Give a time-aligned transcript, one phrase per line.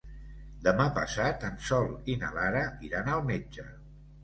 [0.67, 3.71] Demà passat en Sol i na Lara iran al metge.